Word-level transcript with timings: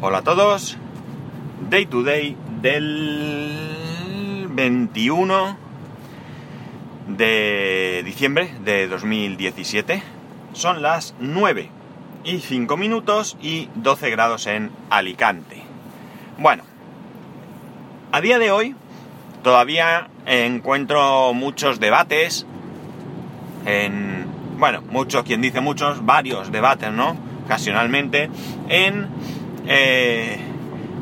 Hola 0.00 0.18
a 0.18 0.22
todos. 0.22 0.76
Day 1.70 1.86
to 1.86 2.04
day 2.04 2.36
del 2.62 4.46
21 4.48 5.56
de 7.08 8.02
diciembre 8.04 8.54
de 8.64 8.86
2017. 8.86 10.00
Son 10.52 10.82
las 10.82 11.16
9 11.18 11.68
y 12.22 12.38
5 12.38 12.76
minutos 12.76 13.36
y 13.42 13.70
12 13.74 14.10
grados 14.10 14.46
en 14.46 14.70
Alicante. 14.88 15.64
Bueno, 16.38 16.62
a 18.12 18.20
día 18.20 18.38
de 18.38 18.52
hoy 18.52 18.76
todavía 19.42 20.10
encuentro 20.26 21.34
muchos 21.34 21.80
debates 21.80 22.46
en, 23.66 24.26
bueno, 24.58 24.80
muchos, 24.92 25.24
quien 25.24 25.40
dice 25.40 25.60
muchos, 25.60 26.06
varios 26.06 26.52
debates, 26.52 26.92
¿no? 26.92 27.16
Ocasionalmente 27.46 28.30
en 28.68 29.08
eh, 29.68 30.38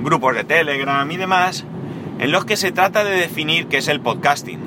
grupos 0.03 0.35
de 0.35 0.45
Telegram 0.45 1.09
y 1.11 1.17
demás, 1.17 1.65
en 2.19 2.33
los 2.33 2.45
que 2.45 2.57
se 2.57 2.73
trata 2.73 3.05
de 3.05 3.17
definir 3.17 3.69
qué 3.69 3.79
es 3.79 3.89
el 3.89 4.01
podcasting. 4.01 4.59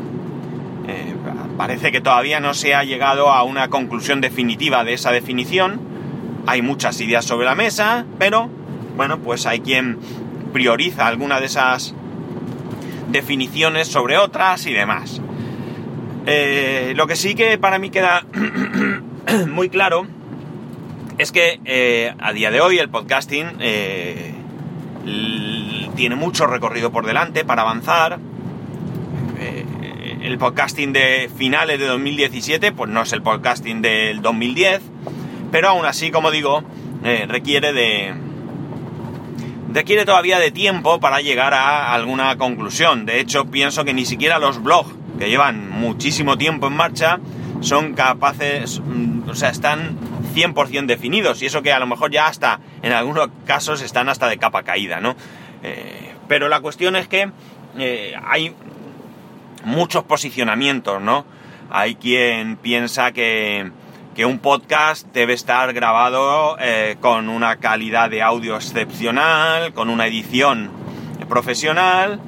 Eh, 0.87 1.13
parece 1.57 1.91
que 1.91 1.99
todavía 1.99 2.39
no 2.39 2.53
se 2.53 2.73
ha 2.73 2.83
llegado 2.85 3.29
a 3.29 3.43
una 3.43 3.69
conclusión 3.69 4.21
definitiva 4.21 4.85
de 4.85 4.93
esa 4.93 5.11
definición. 5.11 5.81
Hay 6.47 6.61
muchas 6.61 6.99
ideas 7.01 7.25
sobre 7.25 7.45
la 7.45 7.55
mesa, 7.55 8.05
pero 8.17 8.49
bueno, 8.95 9.19
pues 9.19 9.45
hay 9.45 9.59
quien 9.59 9.99
prioriza 10.53 11.05
alguna 11.05 11.39
de 11.41 11.47
esas 11.47 11.93
definiciones 13.11 13.89
sobre 13.89 14.17
otras 14.17 14.65
y 14.65 14.73
demás. 14.73 15.21
Eh, 16.25 16.93
lo 16.95 17.05
que 17.07 17.15
sí 17.15 17.35
que 17.35 17.57
para 17.57 17.79
mí 17.79 17.89
queda 17.89 18.23
muy 19.47 19.69
claro 19.69 20.07
es 21.19 21.33
que 21.33 21.59
eh, 21.65 22.13
a 22.17 22.31
día 22.31 22.49
de 22.49 22.61
hoy 22.61 22.79
el 22.79 22.89
podcasting 22.89 23.57
eh, 23.59 24.33
tiene 25.95 26.15
mucho 26.15 26.47
recorrido 26.47 26.91
por 26.91 27.05
delante 27.05 27.45
para 27.45 27.61
avanzar. 27.61 28.17
el 30.21 30.37
podcasting 30.37 30.93
de 30.93 31.29
finales 31.35 31.79
de 31.79 31.87
2017 31.87 32.71
pues 32.71 32.89
no 32.89 33.01
es 33.01 33.11
el 33.13 33.21
podcasting 33.21 33.81
del 33.81 34.21
2010, 34.21 34.81
pero 35.51 35.69
aún 35.69 35.85
así, 35.85 36.11
como 36.11 36.31
digo, 36.31 36.63
requiere 37.27 37.73
de, 37.73 38.13
requiere 39.73 40.05
todavía 40.05 40.39
de 40.39 40.51
tiempo 40.51 40.99
para 40.99 41.21
llegar 41.21 41.53
a 41.53 41.93
alguna 41.93 42.37
conclusión. 42.37 43.05
De 43.05 43.19
hecho, 43.19 43.45
pienso 43.45 43.83
que 43.85 43.93
ni 43.93 44.05
siquiera 44.05 44.39
los 44.39 44.61
blogs, 44.61 44.93
que 45.17 45.29
llevan 45.29 45.69
muchísimo 45.69 46.37
tiempo 46.37 46.67
en 46.67 46.73
marcha, 46.73 47.19
son 47.61 47.93
capaces, 47.93 48.79
mm, 48.79 49.29
o 49.29 49.35
sea, 49.35 49.49
están 49.49 49.97
100% 50.29 50.85
definidos. 50.85 51.41
Y 51.41 51.47
eso 51.47 51.61
que 51.61 51.71
a 51.71 51.79
lo 51.79 51.87
mejor 51.87 52.11
ya 52.11 52.27
hasta, 52.27 52.59
en 52.81 52.91
algunos 52.93 53.29
casos, 53.45 53.81
están 53.81 54.09
hasta 54.09 54.27
de 54.27 54.37
capa 54.37 54.63
caída, 54.63 54.99
¿no? 54.99 55.15
Eh, 55.63 56.13
pero 56.27 56.47
la 56.47 56.61
cuestión 56.61 56.95
es 56.95 57.07
que 57.07 57.31
eh, 57.77 58.13
hay 58.23 58.53
muchos 59.63 60.03
posicionamientos, 60.03 61.01
¿no? 61.01 61.25
Hay 61.69 61.95
quien 61.95 62.57
piensa 62.57 63.11
que 63.11 63.71
que 64.19 64.25
un 64.25 64.39
podcast 64.39 65.07
debe 65.13 65.31
estar 65.31 65.71
grabado 65.71 66.57
eh, 66.59 66.97
con 66.99 67.29
una 67.29 67.55
calidad 67.55 68.09
de 68.09 68.21
audio 68.21 68.57
excepcional, 68.57 69.71
con 69.71 69.89
una 69.89 70.07
edición 70.07 70.71
profesional. 71.29 72.19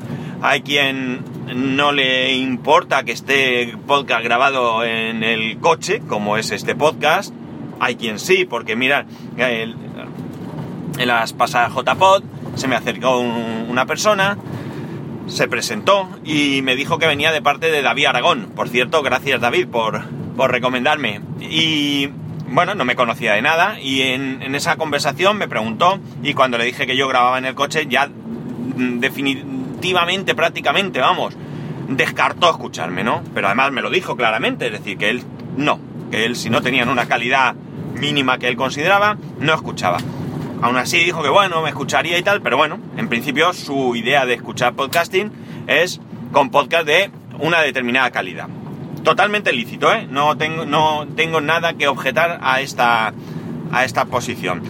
Hay 0.42 0.62
quien 0.62 1.20
no 1.54 1.92
le 1.92 2.34
importa 2.34 3.04
que 3.04 3.12
esté 3.12 3.76
podcast 3.88 4.24
grabado 4.24 4.86
en 4.86 5.22
el 5.24 5.60
coche, 5.60 6.02
como 6.08 6.38
es 6.38 6.52
este 6.52 6.76
podcast. 6.76 7.34
Hay 7.82 7.96
quien 7.96 8.20
sí, 8.20 8.46
porque 8.46 8.76
mira, 8.76 9.08
en 9.38 11.08
las 11.08 11.34
pasadas 11.34 11.74
JPod 11.74 12.23
se 12.54 12.68
me 12.68 12.76
acercó 12.76 13.18
una 13.18 13.88
persona, 13.88 14.38
se 15.26 15.48
presentó 15.48 16.08
y 16.23 16.62
me 16.62 16.76
dijo 16.76 17.00
que 17.00 17.08
venía 17.08 17.32
de 17.32 17.42
parte 17.42 17.72
de 17.72 17.82
David 17.82 18.06
Aragón. 18.06 18.52
Por 18.55 18.70
cierto, 18.70 19.02
gracias 19.02 19.42
David 19.42 19.66
por, 19.66 20.04
por 20.38 20.52
recomendarme. 20.52 21.22
Y 21.39 22.10
bueno, 22.50 22.76
no 22.76 22.86
me 22.86 22.95
conocía 22.95 23.33
de 23.33 23.42
nada 23.42 23.80
y 23.82 24.04
en, 24.04 24.54
esa 24.54 24.76
conversación 24.76 25.39
me 25.39 25.48
preguntó 25.48 26.00
y 26.22 26.36
cuando 26.36 26.60
le 26.60 26.66
dije 26.66 26.86
que 26.86 26.95
yo 26.95 27.08
grababa 27.08 27.39
en 27.39 27.45
el 27.45 27.55
coche 27.55 27.88
ya 27.89 28.08
mm, 28.08 29.00
definitivamente, 29.00 30.36
prácticamente, 30.36 31.00
vamos, 31.00 31.36
descartó 31.89 32.52
escucharme, 32.52 33.04
¿no? 33.04 33.23
Pero 33.34 33.48
además 33.48 33.72
me 33.72 33.82
lo 33.82 33.89
dijo 33.89 34.16
claramente, 34.16 34.67
es 34.67 34.73
decir, 34.73 35.00
que 35.00 35.10
él 35.10 35.23
no, 35.58 35.80
que 36.11 36.26
él 36.26 36.36
si 36.36 36.52
no 36.52 36.61
tenían 36.61 36.88
una 36.89 37.08
calidad 37.08 37.55
mínima 38.02 38.38
que 38.38 38.50
él 38.50 38.58
consideraba, 38.58 39.16
no 39.39 39.54
escuchaba. 39.54 40.00
Aún 40.62 40.76
así 40.76 40.98
dijo 40.98 41.23
que 41.23 41.30
bueno, 41.30 41.62
me 41.62 41.70
escucharía 41.70 42.17
y 42.17 42.23
tal, 42.23 42.42
pero 42.42 42.58
bueno, 42.58 42.80
en 42.98 43.08
principio 43.08 43.54
su 43.54 43.95
idea 43.95 44.26
de 44.26 44.34
escuchar 44.34 44.73
podcasting 44.73 45.32
es 45.67 46.02
con 46.34 46.50
podcast 46.50 46.86
de 46.86 47.11
una 47.40 47.61
determinada 47.61 48.11
calidad 48.11 48.50
totalmente 49.04 49.52
lícito, 49.52 49.92
¿eh? 49.94 50.08
No 50.10 50.38
tengo, 50.38 50.66
no 50.66 51.08
tengo 51.16 51.42
nada 51.42 51.73
que 51.73 51.88
objetar 51.88 52.40
a 52.42 52.61
esta, 52.61 53.14
a 53.72 53.86
esta 53.86 54.06
posición. 54.06 54.61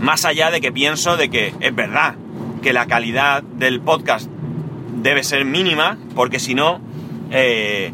Más 0.00 0.24
allá 0.24 0.50
de 0.50 0.60
que 0.60 0.72
pienso 0.72 1.16
de 1.16 1.30
que 1.30 1.54
es 1.60 1.74
verdad 1.74 2.16
que 2.62 2.72
la 2.72 2.86
calidad 2.86 3.42
del 3.42 3.80
podcast 3.80 4.28
debe 4.96 5.22
ser 5.22 5.44
mínima, 5.44 5.98
porque 6.14 6.38
si 6.38 6.54
no, 6.54 6.80
eh, 7.30 7.92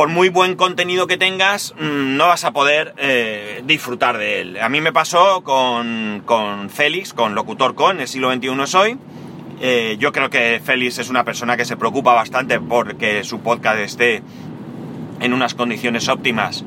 por 0.00 0.08
muy 0.08 0.30
buen 0.30 0.56
contenido 0.56 1.06
que 1.06 1.18
tengas, 1.18 1.74
mm, 1.78 2.16
no 2.16 2.28
vas 2.28 2.44
a 2.44 2.52
poder 2.52 2.94
eh, 2.96 3.60
disfrutar 3.66 4.16
de 4.16 4.40
él. 4.40 4.58
A 4.58 4.70
mí 4.70 4.80
me 4.80 4.94
pasó 4.94 5.42
con, 5.42 6.22
con 6.24 6.70
Félix, 6.70 7.12
con 7.12 7.34
Locutor 7.34 7.74
Con, 7.74 8.00
el 8.00 8.08
siglo 8.08 8.32
XXI 8.32 8.48
soy, 8.64 8.98
eh, 9.60 9.96
yo 9.98 10.10
creo 10.10 10.30
que 10.30 10.58
Félix 10.64 11.00
es 11.00 11.10
una 11.10 11.22
persona 11.22 11.54
que 11.58 11.66
se 11.66 11.76
preocupa 11.76 12.14
bastante 12.14 12.58
porque 12.58 13.24
su 13.24 13.40
podcast 13.40 13.78
esté 13.78 14.22
en 15.20 15.34
unas 15.34 15.52
condiciones 15.52 16.08
óptimas 16.08 16.64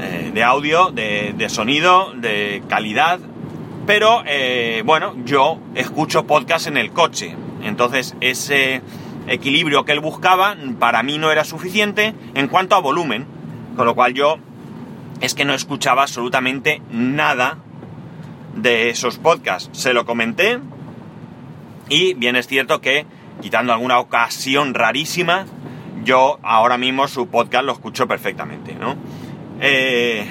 eh, 0.00 0.32
de 0.34 0.42
audio, 0.42 0.90
de, 0.90 1.48
sonido, 1.48 2.12
de 2.16 2.64
calidad. 2.68 3.20
Pero 3.86 4.24
eh, 4.26 4.82
bueno, 4.84 5.14
yo 5.24 5.60
escucho 5.76 6.26
podcast 6.26 6.66
en 6.66 6.78
el 6.78 6.90
coche. 6.90 7.36
Entonces 7.62 8.16
ese 8.20 8.82
equilibrio 9.26 9.84
que 9.84 9.92
él 9.92 10.00
buscaba 10.00 10.56
para 10.78 11.02
mí 11.02 11.18
no 11.18 11.30
era 11.30 11.44
suficiente 11.44 12.14
en 12.34 12.48
cuanto 12.48 12.74
a 12.74 12.80
volumen. 12.80 13.26
Con 13.76 13.86
lo 13.86 13.94
cual 13.94 14.14
yo 14.14 14.38
es 15.20 15.34
que 15.34 15.44
no 15.44 15.54
escuchaba 15.54 16.02
absolutamente 16.02 16.82
nada 16.90 17.58
de 18.54 18.90
esos 18.90 19.18
podcasts. 19.18 19.70
Se 19.78 19.92
lo 19.92 20.04
comenté, 20.04 20.58
y 21.90 22.14
bien 22.14 22.36
es 22.36 22.46
cierto 22.46 22.80
que, 22.80 23.04
quitando 23.42 23.72
alguna 23.72 23.98
ocasión 23.98 24.74
rarísima, 24.74 25.46
yo 26.04 26.38
ahora 26.42 26.78
mismo 26.78 27.08
su 27.08 27.26
podcast 27.26 27.64
lo 27.64 27.72
escucho 27.72 28.06
perfectamente, 28.06 28.74
¿no? 28.74 28.96
Eh, 29.60 30.24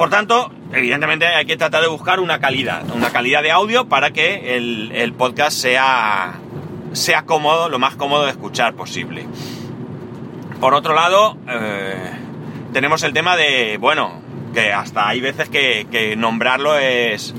por 0.00 0.08
tanto, 0.08 0.50
evidentemente 0.72 1.26
hay 1.26 1.44
que 1.44 1.58
tratar 1.58 1.82
de 1.82 1.88
buscar 1.88 2.20
una 2.20 2.38
calidad, 2.38 2.88
una 2.94 3.10
calidad 3.10 3.42
de 3.42 3.50
audio 3.50 3.86
para 3.86 4.12
que 4.12 4.56
el, 4.56 5.12
podcast 5.12 5.58
sea, 5.58 6.36
sea 6.94 7.26
cómodo, 7.26 7.68
lo 7.68 7.78
más 7.78 7.96
cómodo 7.96 8.24
de 8.24 8.30
escuchar 8.30 8.72
posible. 8.72 9.26
Por 10.58 10.72
otro 10.72 10.94
lado, 10.94 11.36
eh, 11.46 12.12
tenemos 12.72 13.02
el 13.02 13.12
tema 13.12 13.36
de, 13.36 13.76
bueno, 13.76 14.22
que 14.54 14.72
hasta 14.72 15.06
hay 15.06 15.20
veces 15.20 15.50
que 15.50 16.14
nombrarlo 16.16 16.78
es, 16.78 17.34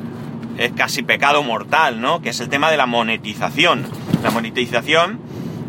es 0.59 0.71
casi 0.73 1.01
pecado 1.01 1.41
mortal, 1.41 1.99
¿no? 1.99 2.21
Que 2.21 2.29
es 2.29 2.39
el 2.41 2.49
tema 2.49 2.69
de 2.69 2.77
la 2.77 2.85
monetización. 2.85 3.87
La 4.21 4.29
monetización 4.29 5.19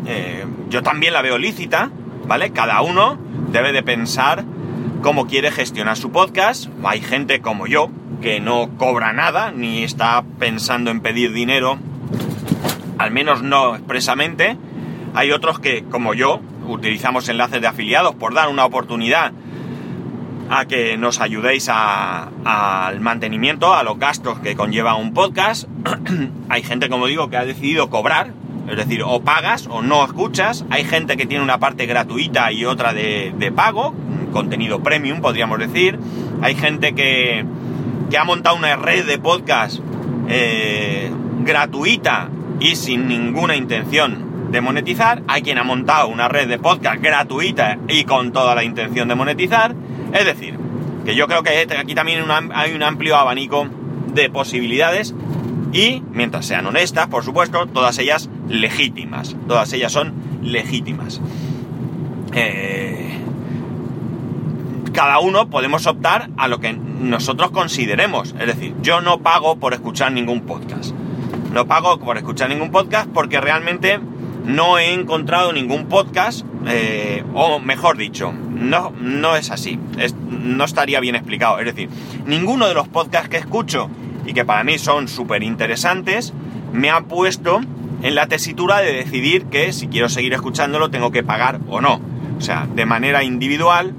eh, 0.05 0.45
yo 0.69 0.83
también 0.83 1.13
la 1.13 1.23
veo 1.23 1.39
lícita, 1.39 1.89
¿vale? 2.27 2.51
Cada 2.51 2.81
uno 2.81 3.17
debe 3.51 3.71
de 3.71 3.81
pensar 3.81 4.43
cómo 5.03 5.27
quiere 5.27 5.51
gestionar 5.51 5.97
su 5.97 6.11
podcast. 6.11 6.69
Hay 6.83 7.01
gente 7.01 7.41
como 7.41 7.67
yo 7.67 7.89
que 8.21 8.39
no 8.39 8.69
cobra 8.77 9.11
nada, 9.11 9.51
ni 9.51 9.83
está 9.83 10.23
pensando 10.39 10.91
en 10.91 11.01
pedir 11.01 11.33
dinero, 11.33 11.77
al 12.97 13.11
menos 13.11 13.43
no 13.43 13.75
expresamente. 13.75 14.57
Hay 15.13 15.31
otros 15.31 15.59
que, 15.59 15.83
como 15.83 16.13
yo, 16.13 16.39
utilizamos 16.67 17.27
enlaces 17.27 17.59
de 17.61 17.67
afiliados 17.67 18.15
por 18.15 18.33
dar 18.33 18.47
una 18.47 18.65
oportunidad 18.65 19.33
a 20.49 20.65
que 20.65 20.97
nos 20.97 21.19
ayudéis 21.19 21.67
al 21.69 22.99
mantenimiento, 23.01 23.73
a 23.73 23.83
los 23.83 23.99
gastos 23.99 24.39
que 24.39 24.55
conlleva 24.55 24.95
un 24.95 25.13
podcast. 25.13 25.67
Hay 26.49 26.63
gente, 26.63 26.87
como 26.87 27.07
digo, 27.07 27.29
que 27.29 27.35
ha 27.35 27.45
decidido 27.45 27.89
cobrar, 27.89 28.31
es 28.69 28.77
decir, 28.77 29.03
o 29.05 29.21
pagas 29.21 29.67
o 29.69 29.81
no 29.81 30.03
escuchas. 30.05 30.65
Hay 30.69 30.85
gente 30.85 31.17
que 31.17 31.25
tiene 31.25 31.43
una 31.43 31.59
parte 31.59 31.85
gratuita 31.85 32.51
y 32.53 32.63
otra 32.63 32.93
de, 32.93 33.53
pago, 33.53 33.93
contenido 34.33 34.83
premium, 34.83 35.21
podríamos 35.21 35.59
decir. 35.59 35.97
Hay 36.41 36.55
gente 36.55 36.93
que, 36.93 37.45
que 38.09 38.17
ha 38.17 38.25
montado 38.25 38.57
una 38.57 38.75
red 38.75 39.05
de 39.05 39.17
podcast 39.17 39.79
eh, 40.27 41.09
gratuita 41.39 42.29
y 42.59 42.75
sin 42.75 43.07
ninguna 43.07 43.55
intención 43.55 44.51
de 44.51 44.61
monetizar. 44.61 45.23
Hay 45.27 45.41
quien 45.41 45.57
ha 45.57 45.63
montado 45.63 46.07
una 46.07 46.27
red 46.27 46.47
de 46.47 46.59
podcast 46.59 47.01
gratuita 47.01 47.77
y 47.87 48.03
con 48.03 48.31
toda 48.31 48.55
la 48.55 48.63
intención 48.63 49.07
de 49.07 49.15
monetizar. 49.15 49.75
Es 50.11 50.25
decir, 50.25 50.57
Que 51.05 51.15
yo 51.15 51.27
creo 51.27 51.43
que 51.43 51.67
aquí 51.77 51.95
también 51.95 52.23
hay 52.53 52.73
un 52.73 52.83
amplio 52.83 53.17
abanico 53.17 53.67
de 54.13 54.29
posibilidades 54.29 55.13
y, 55.73 56.03
mientras 56.11 56.45
sean 56.45 56.65
honestas, 56.67 57.07
por 57.07 57.25
supuesto, 57.25 57.65
todas 57.65 57.97
ellas 57.97 58.29
legítimas. 58.47 59.35
Todas 59.47 59.73
ellas 59.73 59.91
son 59.91 60.13
legítimas. 60.43 61.19
Eh, 62.33 63.19
cada 64.93 65.19
uno 65.19 65.49
podemos 65.49 65.87
optar 65.87 66.29
a 66.37 66.47
lo 66.47 66.59
que 66.59 66.73
nosotros 66.73 67.51
consideremos. 67.51 68.35
Es 68.39 68.47
decir, 68.47 68.75
yo 68.81 69.01
no 69.01 69.19
pago 69.19 69.57
por 69.57 69.73
escuchar 69.73 70.11
ningún 70.11 70.41
podcast. 70.41 70.93
No 71.51 71.67
pago 71.67 71.99
por 71.99 72.17
escuchar 72.17 72.49
ningún 72.49 72.71
podcast 72.71 73.09
porque 73.11 73.41
realmente 73.41 73.99
no 74.45 74.77
he 74.77 74.93
encontrado 74.93 75.51
ningún 75.51 75.87
podcast, 75.87 76.45
eh, 76.67 77.23
o 77.33 77.59
mejor 77.59 77.97
dicho, 77.97 78.33
no, 78.33 78.93
no 78.99 79.35
es 79.35 79.51
así. 79.51 79.79
no 80.29 80.63
estaría 80.63 80.99
bien 80.99 81.15
explicado. 81.15 81.59
Es 81.59 81.65
decir, 81.65 81.89
ninguno 82.25 82.67
de 82.67 82.73
los 82.73 82.87
podcasts 82.87 83.29
que 83.29 83.37
escucho 83.37 83.89
y 84.25 84.33
que 84.33 84.45
para 84.45 84.63
mí 84.63 84.77
son 84.77 85.07
súper 85.07 85.43
interesantes, 85.43 86.33
me 86.71 86.89
ha 86.89 87.01
puesto 87.01 87.61
en 88.03 88.15
la 88.15 88.27
tesitura 88.27 88.79
de 88.79 88.93
decidir 88.93 89.45
que 89.45 89.73
si 89.73 89.87
quiero 89.87 90.09
seguir 90.09 90.33
escuchándolo 90.33 90.89
tengo 90.89 91.11
que 91.11 91.23
pagar 91.23 91.59
o 91.67 91.81
no. 91.81 91.99
O 92.37 92.41
sea, 92.41 92.67
de 92.73 92.85
manera 92.85 93.23
individual 93.23 93.93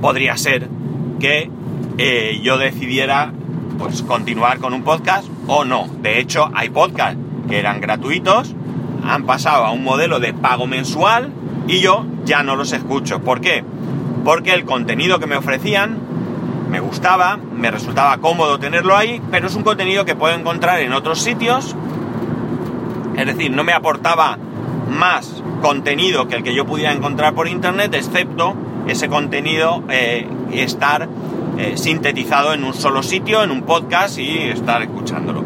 podría 0.00 0.36
ser 0.36 0.68
que 1.20 1.50
eh, 1.98 2.40
yo 2.42 2.58
decidiera 2.58 3.32
pues 3.78 4.02
continuar 4.02 4.58
con 4.58 4.72
un 4.72 4.82
podcast 4.82 5.28
o 5.46 5.64
no. 5.64 5.88
De 6.00 6.18
hecho, 6.18 6.50
hay 6.54 6.70
podcasts 6.70 7.18
que 7.48 7.58
eran 7.58 7.80
gratuitos, 7.80 8.54
han 9.04 9.24
pasado 9.24 9.64
a 9.64 9.70
un 9.70 9.84
modelo 9.84 10.20
de 10.20 10.32
pago 10.32 10.66
mensual 10.66 11.32
y 11.66 11.80
yo 11.80 12.06
ya 12.24 12.42
no 12.42 12.56
los 12.56 12.72
escucho. 12.72 13.20
¿Por 13.20 13.40
qué? 13.40 13.64
Porque 14.24 14.52
el 14.52 14.64
contenido 14.64 15.18
que 15.18 15.26
me 15.26 15.36
ofrecían 15.36 15.98
me 16.70 16.80
gustaba, 16.80 17.36
me 17.36 17.70
resultaba 17.70 18.18
cómodo 18.18 18.58
tenerlo 18.58 18.96
ahí, 18.96 19.22
pero 19.30 19.46
es 19.46 19.54
un 19.54 19.62
contenido 19.62 20.04
que 20.04 20.16
puedo 20.16 20.34
encontrar 20.34 20.80
en 20.80 20.92
otros 20.92 21.20
sitios. 21.22 21.76
Es 23.16 23.26
decir, 23.26 23.50
no 23.52 23.64
me 23.64 23.72
aportaba 23.72 24.36
más 24.90 25.42
contenido 25.62 26.28
que 26.28 26.36
el 26.36 26.42
que 26.42 26.54
yo 26.54 26.66
pudiera 26.66 26.92
encontrar 26.92 27.34
por 27.34 27.48
internet, 27.48 27.94
excepto 27.94 28.54
ese 28.86 29.08
contenido 29.08 29.82
eh, 29.90 30.26
estar 30.52 31.08
eh, 31.58 31.76
sintetizado 31.76 32.52
en 32.52 32.64
un 32.64 32.74
solo 32.74 33.02
sitio, 33.02 33.42
en 33.42 33.50
un 33.50 33.62
podcast 33.62 34.18
y 34.18 34.38
estar 34.38 34.82
escuchándolo. 34.82 35.42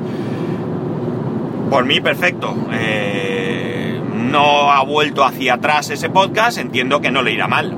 Por 1.71 1.85
mí, 1.85 2.01
perfecto. 2.01 2.55
Eh, 2.73 4.01
no 4.13 4.73
ha 4.73 4.83
vuelto 4.83 5.25
hacia 5.25 5.55
atrás 5.55 5.91
ese 5.91 6.11
podcast, 6.11 6.59
entiendo 6.59 7.01
que 7.01 7.13
no 7.13 7.23
le 7.23 7.33
irá 7.33 7.47
mal. 7.47 7.77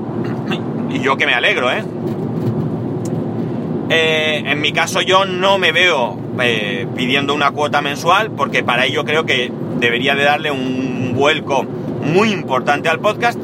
y 0.91 1.01
yo 1.01 1.19
que 1.19 1.27
me 1.27 1.35
alegro, 1.35 1.71
¿eh? 1.71 1.85
Eh, 3.91 4.45
en 4.47 4.61
mi 4.63 4.73
caso 4.73 5.03
yo 5.03 5.27
no 5.27 5.59
me 5.59 5.71
veo 5.71 6.19
pidiendo 6.97 7.35
una 7.35 7.51
cuota 7.51 7.83
mensual 7.83 8.31
porque 8.31 8.63
para 8.63 8.87
ello 8.87 9.05
creo 9.05 9.27
que 9.27 9.53
debería 9.79 10.15
de 10.15 10.25
darle 10.25 10.51
un 10.51 11.13
vuelco 11.15 11.65
muy 11.65 12.33
importante 12.33 12.89
al 12.89 13.01
podcast. 13.01 13.39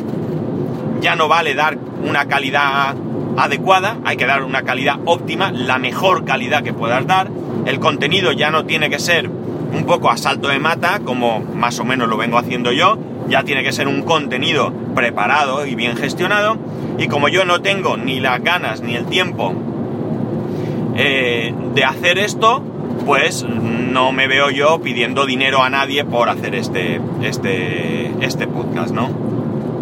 Ya 1.03 1.15
no 1.15 1.29
vale 1.29 1.55
dar 1.55 1.77
una 2.03 2.27
calidad 2.27 2.95
adecuada, 3.37 3.99
hay 4.05 4.17
que 4.17 4.27
dar 4.27 4.43
una 4.43 4.63
calidad 4.63 4.99
óptima, 5.05 5.53
la 5.53 5.79
mejor 5.79 6.25
calidad 6.25 6.63
que 6.63 6.73
puedas 6.73 7.07
dar. 7.07 7.29
El 7.67 7.81
contenido 7.81 8.33
ya 8.33 8.51
no 8.51 8.65
tiene 8.65 8.91
que 8.91 8.99
ser 8.99 9.29
un 9.29 9.85
poco 9.85 10.11
a 10.11 10.17
salto 10.17 10.49
de 10.49 10.59
mata, 10.59 11.01
como 11.05 11.41
más 11.41 11.79
o 11.79 11.85
menos 11.85 12.09
lo 12.09 12.17
vengo 12.17 12.39
haciendo 12.39 12.73
yo, 12.73 12.99
ya 13.29 13.45
tiene 13.45 13.63
que 13.63 13.73
ser 13.73 13.89
un 13.89 14.03
contenido 14.03 14.73
preparado 14.95 15.67
y 15.67 15.75
bien 15.75 15.97
gestionado. 15.97 16.57
Y 16.99 17.09
como 17.09 17.29
yo 17.29 17.45
no 17.45 17.61
tengo 17.61 17.97
ni 17.97 18.21
las 18.21 18.43
ganas 18.43 18.81
ni 18.81 18.97
el 18.97 19.07
tiempo 19.07 19.55
eh, 20.97 21.55
de 21.75 21.85
hacer 21.85 22.19
esto, 22.19 22.63
pues 23.07 23.45
no 23.45 24.13
me 24.13 24.27
veo 24.27 24.51
yo 24.51 24.81
pidiendo 24.81 25.27
dinero 25.27 25.63
a 25.63 25.71
nadie 25.71 26.05
por 26.05 26.29
hacer 26.29 26.55
este, 26.55 27.01
este, 27.23 28.13
este 28.21 28.47
podcast, 28.47 28.93
¿no? 28.93 29.38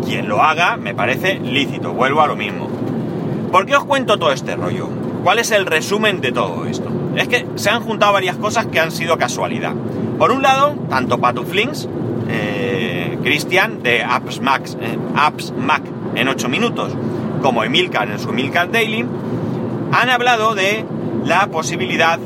Quien 0.07 0.29
lo 0.29 0.41
haga 0.41 0.77
me 0.77 0.95
parece 0.95 1.41
lícito, 1.41 1.93
vuelvo 1.93 2.21
a 2.21 2.29
lo 2.29 2.37
mismo. 2.37 2.69
¿Por 3.51 3.67
qué 3.67 3.75
os 3.75 3.85
cuento 3.85 4.19
todo 4.19 4.33
este 4.33 4.55
rollo? 4.55 4.89
¿Cuál 5.25 5.41
es 5.41 5.51
el 5.51 5.67
resumen 5.67 6.21
de 6.21 6.31
todo 6.31 6.65
esto? 6.67 6.89
Es 7.17 7.27
que 7.27 7.45
se 7.57 7.71
han 7.71 7.83
juntado 7.83 8.13
varias 8.13 8.37
cosas 8.37 8.67
que 8.67 8.79
han 8.79 8.93
sido 8.93 9.19
casualidad. 9.19 9.73
Por 10.17 10.31
un 10.31 10.43
lado, 10.43 10.77
tanto 10.89 11.19
Patuflinks, 11.19 11.89
eh, 12.29 13.19
Cristian 13.25 13.83
de 13.83 14.05
Apps, 14.05 14.41
Max, 14.41 14.77
eh, 14.81 14.97
Apps 15.17 15.53
Mac 15.59 15.83
en 16.15 16.29
8 16.29 16.49
minutos, 16.49 16.93
como 17.43 17.65
Emilcar 17.65 18.09
en 18.09 18.21
su 18.21 18.31
Emilcar 18.31 18.71
Daily, 18.71 19.05
han 19.91 20.11
hablado 20.11 20.55
de 20.55 20.85
la 21.25 21.49
posibilidad 21.49 22.21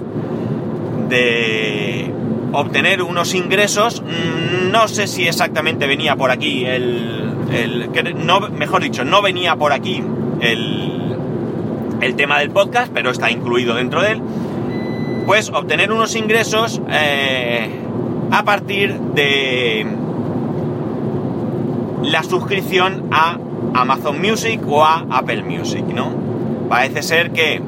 de 1.08 2.12
obtener 2.52 3.02
unos 3.02 3.34
ingresos. 3.34 4.02
Mm, 4.02 4.70
no 4.70 4.88
sé 4.88 5.06
si 5.06 5.26
exactamente 5.26 5.86
venía 5.86 6.16
por 6.16 6.30
aquí 6.30 6.66
el, 6.66 7.19
no, 8.16 8.40
mejor 8.50 8.82
dicho, 8.82 9.04
no 9.04 9.22
venía 9.22 9.56
por 9.56 9.72
aquí 9.72 10.02
el, 10.40 11.16
el 12.00 12.14
tema 12.16 12.38
del 12.38 12.50
podcast, 12.50 12.92
pero 12.92 13.10
está 13.10 13.30
incluido 13.30 13.74
dentro 13.74 14.02
de 14.02 14.12
él. 14.12 14.22
Pues 15.26 15.50
obtener 15.50 15.92
unos 15.92 16.14
ingresos 16.16 16.80
eh, 16.90 17.68
a 18.30 18.42
partir 18.44 18.98
de 18.98 19.86
la 22.02 22.22
suscripción 22.22 23.08
a 23.10 23.38
Amazon 23.74 24.20
Music 24.20 24.60
o 24.66 24.84
a 24.84 25.06
Apple 25.10 25.42
Music, 25.42 25.84
¿no? 25.84 26.12
Parece 26.68 27.02
ser 27.02 27.30
que 27.32 27.60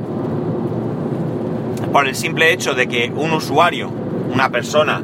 por 1.93 2.07
el 2.07 2.15
simple 2.15 2.53
hecho 2.53 2.75
de 2.75 2.89
que 2.89 3.13
un 3.15 3.33
usuario, 3.33 3.91
una 4.33 4.49
persona, 4.49 5.03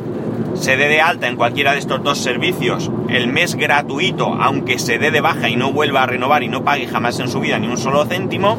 se 0.59 0.77
dé 0.77 0.89
de 0.89 1.01
alta 1.01 1.29
en 1.29 1.37
cualquiera 1.37 1.73
de 1.73 1.79
estos 1.79 2.03
dos 2.03 2.19
servicios 2.19 2.91
el 3.09 3.29
mes 3.29 3.55
gratuito, 3.55 4.35
aunque 4.41 4.79
se 4.79 4.99
dé 4.99 5.11
de 5.11 5.21
baja 5.21 5.49
y 5.49 5.57
no 5.57 5.73
vuelva 5.73 6.03
a 6.03 6.07
renovar 6.07 6.43
y 6.43 6.49
no 6.49 6.65
pague 6.65 6.87
jamás 6.87 7.19
en 7.21 7.29
su 7.29 7.41
vida 7.41 7.59
ni 7.59 7.69
un 7.69 7.79
solo 7.79 8.05
céntimo, 8.05 8.59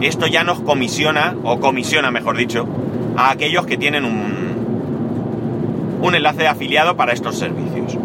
esto 0.00 0.26
ya 0.26 0.44
nos 0.44 0.60
comisiona, 0.60 1.34
o 1.44 1.60
comisiona 1.60 2.10
mejor 2.10 2.36
dicho, 2.36 2.66
a 3.16 3.30
aquellos 3.30 3.66
que 3.66 3.76
tienen 3.76 4.04
un, 4.04 6.00
un 6.02 6.14
enlace 6.14 6.42
de 6.42 6.48
afiliado 6.48 6.96
para 6.96 7.12
estos 7.12 7.38
servicios. 7.38 7.96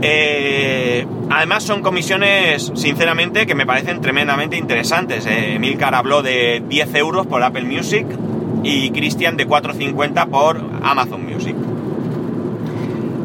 Eh, 0.00 1.06
además 1.30 1.64
son 1.64 1.82
comisiones, 1.82 2.72
sinceramente, 2.74 3.46
que 3.46 3.54
me 3.54 3.66
parecen 3.66 4.00
tremendamente 4.00 4.56
interesantes. 4.56 5.26
Eh, 5.26 5.58
Milcar 5.58 5.94
habló 5.94 6.22
de 6.22 6.62
10 6.68 6.94
euros 6.94 7.26
por 7.26 7.42
Apple 7.42 7.64
Music, 7.64 8.06
y 8.62 8.90
Christian 8.90 9.36
de 9.36 9.46
4.50 9.46 10.28
por 10.28 10.60
Amazon 10.82 11.24
Music. 11.24 11.56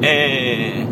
Eh, 0.05 0.86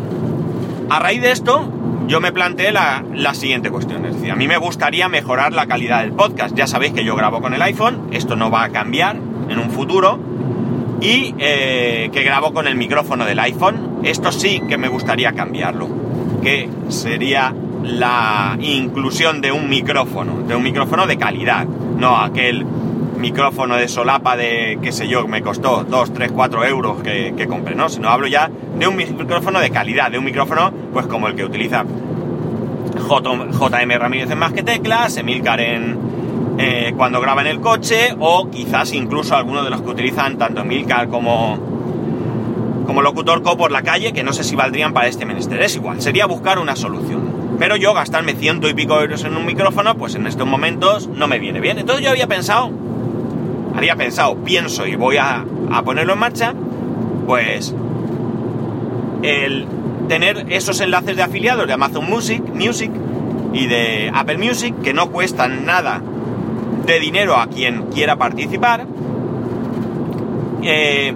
a 0.88 0.98
raíz 0.98 1.20
de 1.20 1.32
esto, 1.32 1.70
yo 2.06 2.20
me 2.20 2.32
planteé 2.32 2.72
la, 2.72 3.04
siguiente 3.34 3.70
cuestión. 3.70 4.06
Es 4.06 4.14
decir, 4.14 4.30
a 4.30 4.36
mí 4.36 4.48
me 4.48 4.56
gustaría 4.56 5.08
mejorar 5.08 5.52
la 5.52 5.66
calidad 5.66 6.00
del 6.00 6.12
podcast. 6.12 6.56
Ya 6.56 6.66
sabéis 6.66 6.94
que 6.94 7.04
yo 7.04 7.14
grabo 7.14 7.42
con 7.42 7.52
el 7.52 7.60
iPhone, 7.60 8.08
esto 8.10 8.36
no 8.36 8.50
va 8.50 8.64
a 8.64 8.68
cambiar 8.70 9.16
en 9.48 9.58
un 9.58 9.70
futuro. 9.70 10.18
Y 11.00 11.34
eh, 11.38 12.08
que 12.12 12.22
grabo 12.22 12.54
con 12.54 12.66
el 12.66 12.76
micrófono 12.76 13.26
del 13.26 13.38
iPhone. 13.40 14.00
Esto 14.02 14.32
sí 14.32 14.62
que 14.66 14.78
me 14.78 14.88
gustaría 14.88 15.32
cambiarlo. 15.32 15.88
Que 16.42 16.70
sería 16.88 17.54
la 17.82 18.56
inclusión 18.60 19.40
de 19.40 19.52
un 19.52 19.68
micrófono, 19.68 20.42
de 20.42 20.54
un 20.54 20.62
micrófono 20.62 21.06
de 21.06 21.18
calidad. 21.18 21.66
No 21.66 22.16
aquel 22.16 22.64
micrófono 23.22 23.76
de 23.76 23.88
solapa 23.88 24.36
de, 24.36 24.78
qué 24.82 24.92
sé 24.92 25.08
yo, 25.08 25.26
me 25.26 25.40
costó 25.40 25.84
2, 25.84 26.12
3, 26.12 26.32
4 26.32 26.64
euros 26.66 27.02
que, 27.02 27.32
que 27.36 27.46
compré, 27.46 27.74
¿no? 27.74 27.88
Sino 27.88 28.10
hablo 28.10 28.26
ya 28.26 28.50
de 28.78 28.86
un 28.86 28.96
micrófono 28.96 29.60
de 29.60 29.70
calidad, 29.70 30.10
de 30.10 30.18
un 30.18 30.24
micrófono, 30.24 30.72
pues 30.92 31.06
como 31.06 31.28
el 31.28 31.34
que 31.34 31.44
utiliza 31.44 31.84
JM 33.08 33.90
Ramírez 33.98 34.30
en 34.30 34.38
Más 34.38 34.52
que 34.52 34.62
Teclas, 34.62 35.16
Emilcar 35.16 35.60
en, 35.60 35.98
eh, 36.58 36.92
cuando 36.96 37.20
graba 37.20 37.40
en 37.42 37.46
el 37.46 37.60
coche, 37.60 38.14
o 38.18 38.50
quizás 38.50 38.92
incluso 38.92 39.36
alguno 39.36 39.64
de 39.64 39.70
los 39.70 39.82
que 39.82 39.90
utilizan 39.90 40.36
tanto 40.36 40.60
Emilcar 40.60 41.08
como, 41.08 41.58
como 42.86 43.02
Locutor 43.02 43.42
Co 43.42 43.56
por 43.56 43.70
la 43.70 43.82
calle, 43.82 44.12
que 44.12 44.22
no 44.22 44.32
sé 44.32 44.44
si 44.44 44.56
valdrían 44.56 44.92
para 44.92 45.08
este 45.08 45.24
menester. 45.24 45.62
Es 45.62 45.76
igual, 45.76 46.02
sería 46.02 46.26
buscar 46.26 46.58
una 46.58 46.76
solución. 46.76 47.56
Pero 47.58 47.76
yo 47.76 47.94
gastarme 47.94 48.34
ciento 48.34 48.68
y 48.68 48.74
pico 48.74 49.00
euros 49.00 49.22
en 49.24 49.36
un 49.36 49.46
micrófono, 49.46 49.94
pues 49.96 50.16
en 50.16 50.26
estos 50.26 50.46
momentos 50.46 51.06
no 51.06 51.28
me 51.28 51.38
viene 51.38 51.60
bien. 51.60 51.78
Entonces 51.78 52.04
yo 52.04 52.10
había 52.10 52.26
pensado 52.26 52.81
había 53.74 53.96
pensado, 53.96 54.36
pienso 54.36 54.86
y 54.86 54.96
voy 54.96 55.16
a, 55.16 55.44
ponerlo 55.84 56.12
en 56.12 56.18
marcha, 56.18 56.54
pues 57.26 57.74
el 59.22 59.66
tener 60.08 60.46
esos 60.50 60.80
enlaces 60.80 61.16
de 61.16 61.22
afiliados 61.22 61.66
de 61.66 61.72
Amazon 61.72 62.08
Music, 62.08 62.42
Music 62.54 62.90
y 63.52 63.66
de 63.66 64.10
Apple 64.12 64.38
Music 64.38 64.74
que 64.82 64.92
no 64.92 65.10
cuestan 65.10 65.64
nada 65.64 66.02
de 66.84 67.00
dinero 67.00 67.36
a 67.36 67.46
quien 67.46 67.84
quiera 67.84 68.16
participar. 68.16 68.86
Eh, 70.62 71.14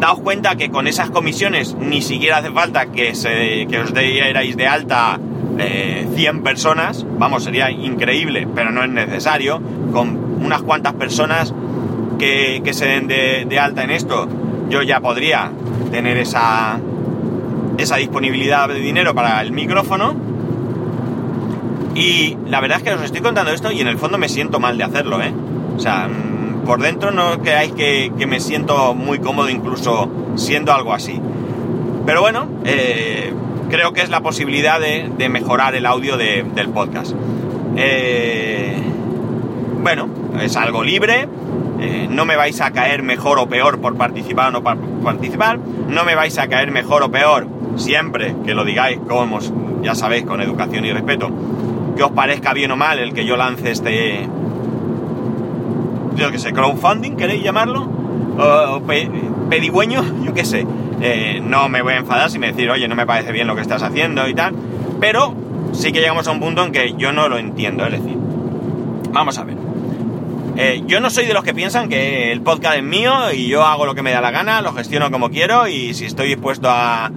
daos 0.00 0.20
cuenta 0.20 0.56
que 0.56 0.70
con 0.70 0.86
esas 0.86 1.10
comisiones 1.10 1.74
ni 1.76 2.02
siquiera 2.02 2.38
hace 2.38 2.50
falta 2.50 2.86
que, 2.86 3.14
se, 3.14 3.66
que 3.70 3.78
os 3.78 3.94
deis 3.94 4.56
de 4.56 4.66
alta 4.66 5.18
100 6.14 6.42
personas, 6.42 7.06
vamos, 7.18 7.44
sería 7.44 7.70
increíble, 7.70 8.48
pero 8.54 8.70
no 8.70 8.82
es 8.82 8.90
necesario, 8.90 9.60
con 9.92 10.21
unas 10.52 10.62
cuantas 10.62 10.92
personas 10.92 11.54
que, 12.18 12.62
se 12.72 12.84
den 12.84 13.08
de, 13.08 13.58
alta 13.58 13.84
en 13.84 13.90
esto, 13.90 14.28
yo 14.68 14.82
ya 14.82 15.00
podría 15.00 15.50
tener 15.90 16.18
esa, 16.18 16.78
esa 17.78 17.96
disponibilidad 17.96 18.68
de 18.68 18.74
dinero 18.74 19.14
para 19.14 19.40
el 19.40 19.52
micrófono. 19.52 20.14
Y 21.94 22.36
la 22.46 22.60
verdad 22.60 22.78
es 22.78 22.84
que 22.84 22.92
os 22.92 23.02
estoy 23.02 23.22
contando 23.22 23.50
esto 23.50 23.72
y 23.72 23.80
en 23.80 23.88
el 23.88 23.96
fondo 23.96 24.18
me 24.18 24.28
siento 24.28 24.60
mal 24.60 24.76
de 24.76 24.84
hacerlo, 24.84 25.22
¿eh? 25.22 25.32
O 25.76 25.80
sea, 25.80 26.08
mm, 26.08 26.64
por 26.66 26.80
dentro 26.82 27.10
no 27.10 27.38
creáis 27.38 27.72
que, 27.72 28.12
que 28.18 28.26
me 28.26 28.38
siento 28.38 28.94
muy 28.94 29.18
cómodo 29.18 29.48
incluso 29.48 30.10
siendo 30.36 30.72
algo 30.72 30.92
así. 30.92 31.18
Pero 32.04 32.20
bueno, 32.20 32.46
eh, 32.64 33.32
creo 33.70 33.94
que 33.94 34.02
es 34.02 34.10
la 34.10 34.20
posibilidad 34.20 34.78
de, 34.80 35.28
mejorar 35.30 35.74
el 35.74 35.86
audio 35.86 36.18
del 36.18 36.68
podcast. 36.74 37.14
Eh, 37.76 38.76
bueno, 39.82 40.08
es 40.42 40.56
algo 40.56 40.82
libre. 40.82 41.28
Eh, 41.80 42.06
no 42.08 42.24
me 42.24 42.36
vais 42.36 42.60
a 42.60 42.70
caer 42.70 43.02
mejor 43.02 43.38
o 43.38 43.48
peor 43.48 43.80
por 43.80 43.96
participar 43.96 44.48
o 44.48 44.50
no 44.52 44.62
participar. 44.62 45.58
No 45.58 46.04
me 46.04 46.14
vais 46.14 46.38
a 46.38 46.48
caer 46.48 46.70
mejor 46.70 47.02
o 47.02 47.10
peor 47.10 47.48
siempre 47.76 48.34
que 48.44 48.54
lo 48.54 48.64
digáis, 48.64 48.98
como 49.08 49.38
ya 49.82 49.94
sabéis, 49.94 50.24
con 50.24 50.40
educación 50.40 50.84
y 50.84 50.92
respeto. 50.92 51.30
Que 51.96 52.02
os 52.02 52.12
parezca 52.12 52.52
bien 52.52 52.70
o 52.70 52.76
mal 52.76 52.98
el 52.98 53.12
que 53.12 53.24
yo 53.24 53.36
lance 53.36 53.70
este. 53.70 54.28
Yo 56.14 56.30
qué 56.30 56.38
sé, 56.38 56.52
crowdfunding, 56.52 57.16
¿queréis 57.16 57.42
llamarlo? 57.42 57.88
O, 58.38 58.82
pedigüeño, 59.48 60.04
yo 60.24 60.34
qué 60.34 60.44
sé. 60.44 60.66
Eh, 61.00 61.42
no 61.42 61.68
me 61.68 61.82
voy 61.82 61.94
a 61.94 61.96
enfadar 61.96 62.30
si 62.30 62.38
me 62.38 62.52
decís, 62.52 62.68
oye, 62.70 62.86
no 62.86 62.94
me 62.94 63.06
parece 63.06 63.32
bien 63.32 63.46
lo 63.46 63.56
que 63.56 63.62
estás 63.62 63.82
haciendo 63.82 64.28
y 64.28 64.34
tal, 64.34 64.54
pero 65.00 65.34
sí 65.72 65.90
que 65.90 66.00
llegamos 66.00 66.28
a 66.28 66.30
un 66.30 66.38
punto 66.38 66.62
en 66.64 66.70
que 66.70 66.94
yo 66.96 67.12
no 67.12 67.28
lo 67.28 67.38
entiendo, 67.38 67.84
es 67.86 67.92
decir, 67.92 68.16
vamos 69.10 69.36
a 69.38 69.44
ver. 69.44 69.61
Eh, 70.56 70.82
yo 70.86 71.00
no 71.00 71.10
soy 71.10 71.26
de 71.26 71.34
los 71.34 71.44
que 71.44 71.54
piensan 71.54 71.88
que 71.88 72.30
el 72.30 72.42
podcast 72.42 72.76
es 72.76 72.82
mío 72.82 73.32
y 73.32 73.48
yo 73.48 73.64
hago 73.64 73.86
lo 73.86 73.94
que 73.94 74.02
me 74.02 74.10
da 74.10 74.20
la 74.20 74.30
gana, 74.30 74.60
lo 74.60 74.72
gestiono 74.72 75.10
como 75.10 75.30
quiero 75.30 75.66
y 75.66 75.94
si 75.94 76.04
estoy 76.04 76.28
dispuesto 76.28 76.68
a 76.70 77.10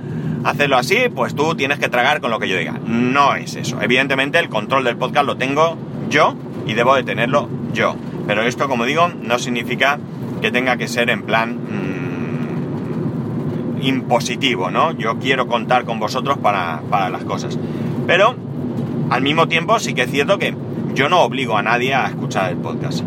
hacerlo 0.43 0.77
así, 0.77 1.09
pues 1.13 1.35
tú 1.35 1.55
tienes 1.55 1.79
que 1.79 1.89
tragar 1.89 2.21
con 2.21 2.31
lo 2.31 2.39
que 2.39 2.47
yo 2.47 2.57
diga. 2.57 2.79
No 2.85 3.35
es 3.35 3.55
eso. 3.55 3.81
Evidentemente 3.81 4.39
el 4.39 4.49
control 4.49 4.83
del 4.83 4.95
podcast 4.95 5.25
lo 5.25 5.37
tengo 5.37 5.77
yo 6.09 6.35
y 6.65 6.73
debo 6.73 6.95
de 6.95 7.03
tenerlo 7.03 7.49
yo. 7.73 7.95
Pero 8.27 8.43
esto, 8.43 8.67
como 8.67 8.85
digo, 8.85 9.09
no 9.09 9.37
significa 9.37 9.99
que 10.41 10.51
tenga 10.51 10.77
que 10.77 10.87
ser 10.87 11.09
en 11.09 11.23
plan 11.23 11.59
impositivo, 13.81 14.71
¿no? 14.71 14.91
Yo 14.93 15.17
quiero 15.19 15.47
contar 15.47 15.85
con 15.85 15.99
vosotros 15.99 16.37
para, 16.37 16.81
las 17.09 17.23
cosas. 17.23 17.57
Pero, 18.07 18.35
al 19.09 19.21
mismo 19.21 19.47
tiempo, 19.47 19.79
sí 19.79 19.93
que 19.93 20.03
es 20.03 20.11
cierto 20.11 20.37
que 20.39 20.55
yo 20.93 21.09
no 21.09 21.21
obligo 21.21 21.57
a 21.57 21.61
nadie 21.61 21.93
a 21.93 22.07
escuchar 22.07 22.51
el 22.51 22.57
podcast. 22.57 23.03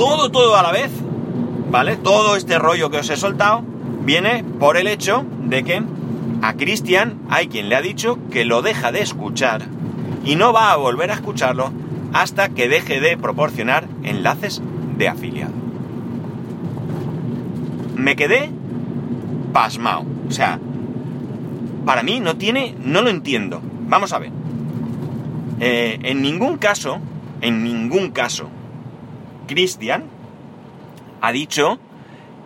Todo, 0.00 0.30
todo 0.30 0.56
a 0.56 0.62
la 0.62 0.72
vez, 0.72 0.90
¿vale? 1.70 1.94
Todo 1.94 2.34
este 2.34 2.58
rollo 2.58 2.88
que 2.88 3.00
os 3.00 3.10
he 3.10 3.18
soltado 3.18 3.62
viene 4.02 4.42
por 4.58 4.78
el 4.78 4.86
hecho 4.86 5.26
de 5.42 5.62
que 5.62 5.82
a 6.40 6.54
Cristian 6.54 7.18
hay 7.28 7.48
quien 7.48 7.68
le 7.68 7.76
ha 7.76 7.82
dicho 7.82 8.18
que 8.30 8.46
lo 8.46 8.62
deja 8.62 8.92
de 8.92 9.02
escuchar 9.02 9.60
y 10.24 10.36
no 10.36 10.54
va 10.54 10.72
a 10.72 10.76
volver 10.76 11.10
a 11.10 11.16
escucharlo 11.16 11.70
hasta 12.14 12.48
que 12.48 12.70
deje 12.70 12.98
de 12.98 13.18
proporcionar 13.18 13.88
enlaces 14.02 14.62
de 14.96 15.06
afiliado. 15.06 15.52
Me 17.94 18.16
quedé 18.16 18.48
pasmao. 19.52 20.06
O 20.26 20.32
sea, 20.32 20.58
para 21.84 22.02
mí 22.02 22.20
no 22.20 22.36
tiene, 22.36 22.74
no 22.82 23.02
lo 23.02 23.10
entiendo. 23.10 23.60
Vamos 23.86 24.14
a 24.14 24.18
ver. 24.18 24.32
Eh, 25.60 25.98
en 26.04 26.22
ningún 26.22 26.56
caso, 26.56 27.00
en 27.42 27.62
ningún 27.62 28.12
caso, 28.12 28.48
Cristian 29.50 30.04
ha 31.20 31.32
dicho 31.32 31.80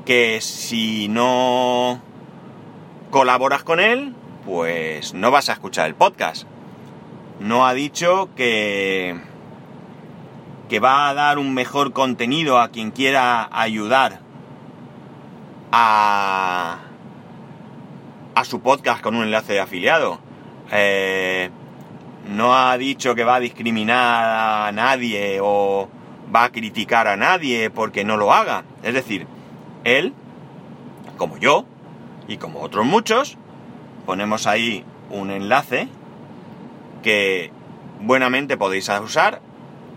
que 0.06 0.40
si 0.40 1.06
no 1.08 2.00
colaboras 3.10 3.62
con 3.62 3.78
él, 3.78 4.14
pues 4.46 5.12
no 5.12 5.30
vas 5.30 5.50
a 5.50 5.52
escuchar 5.52 5.86
el 5.86 5.94
podcast. 5.94 6.46
No 7.40 7.66
ha 7.66 7.74
dicho 7.74 8.30
que 8.34 9.20
que 10.70 10.80
va 10.80 11.10
a 11.10 11.14
dar 11.14 11.38
un 11.38 11.52
mejor 11.52 11.92
contenido 11.92 12.58
a 12.58 12.70
quien 12.70 12.90
quiera 12.90 13.50
ayudar 13.52 14.20
a 15.72 16.78
a 18.34 18.44
su 18.46 18.62
podcast 18.62 19.02
con 19.02 19.14
un 19.14 19.24
enlace 19.24 19.52
de 19.52 19.60
afiliado. 19.60 20.20
Eh, 20.72 21.50
no 22.30 22.56
ha 22.56 22.78
dicho 22.78 23.14
que 23.14 23.24
va 23.24 23.34
a 23.34 23.40
discriminar 23.40 24.68
a 24.68 24.72
nadie 24.72 25.38
o 25.42 25.90
va 26.34 26.44
a 26.44 26.52
criticar 26.52 27.08
a 27.08 27.16
nadie 27.16 27.70
porque 27.70 28.04
no 28.04 28.16
lo 28.16 28.32
haga. 28.32 28.64
Es 28.82 28.94
decir, 28.94 29.26
él, 29.84 30.12
como 31.16 31.38
yo 31.38 31.64
y 32.28 32.38
como 32.38 32.60
otros 32.60 32.84
muchos, 32.84 33.36
ponemos 34.06 34.46
ahí 34.46 34.84
un 35.10 35.30
enlace 35.30 35.88
que 37.02 37.50
buenamente 38.00 38.56
podéis 38.56 38.88
usar. 38.88 39.40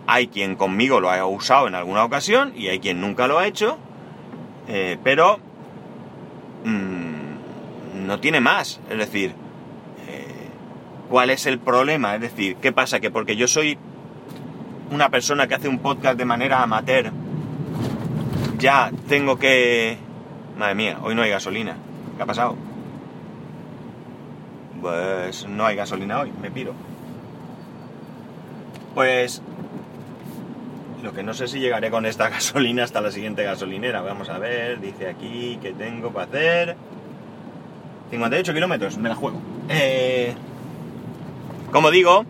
Hay 0.06 0.28
quien 0.28 0.56
conmigo 0.56 1.00
lo 1.00 1.12
ha 1.12 1.26
usado 1.26 1.68
en 1.68 1.76
alguna 1.76 2.04
ocasión 2.06 2.54
y 2.56 2.68
hay 2.68 2.80
quien 2.80 3.02
nunca 3.02 3.28
lo 3.28 3.40
ha 3.40 3.48
hecho. 3.48 3.78
Eh, 4.68 4.98
pero... 5.04 5.40
Mm, 6.64 7.18
no 8.08 8.20
tiene 8.20 8.40
más. 8.40 8.80
Es 8.90 8.98
decir, 8.98 9.34
eh, 10.08 10.50
¿cuál 11.10 11.30
es 11.30 11.46
el 11.46 11.60
problema? 11.60 12.16
Es 12.16 12.22
decir, 12.22 12.56
¿qué 12.56 12.72
pasa? 12.72 13.00
Que 13.00 13.12
porque 13.12 13.36
yo 13.36 13.48
soy 13.48 13.78
una 14.92 15.10
persona 15.10 15.48
que 15.48 15.56
hace 15.56 15.68
un 15.68 15.80
podcast 15.80 16.18
de 16.18 16.26
manera 16.26 16.62
amateur, 16.62 17.12
ya 18.58 18.92
tengo 19.08 19.38
que... 19.38 19.98
Madre 20.58 20.76
mía, 20.76 20.98
hoy 21.02 21.14
no 21.16 21.22
hay 21.22 21.30
gasolina. 21.30 21.76
¿Qué 22.16 22.24
ha 22.24 22.26
pasado? 22.26 22.56
Pues 24.82 25.48
no 25.48 25.66
hay 25.66 25.76
gasolina 25.76 26.20
hoy, 26.20 26.32
me 26.42 26.52
piro. 26.52 26.74
Pues 28.96 29.42
lo 31.04 31.14
que 31.14 31.22
no 31.22 31.34
sé 31.34 31.48
si 31.48 31.60
llegaré 31.60 31.92
con 31.92 32.06
esta 32.06 32.30
gasolina 32.30 32.84
hasta 32.84 33.02
la 33.02 33.12
siguiente 33.12 33.44
gasolinera. 33.44 34.02
Vamos 34.02 34.30
a 34.30 34.40
ver, 34.40 34.80
dice 34.80 35.08
aquí 35.10 35.60
que 35.62 35.74
tengo 35.74 36.12
para 36.12 36.26
hacer. 36.26 36.76
58 38.10 38.54
kilómetros, 38.54 38.98
me 38.98 39.10
la 39.10 39.16
juego. 39.16 39.40
Eh, 39.70 40.34
como 41.72 41.92
digo, 41.92 42.26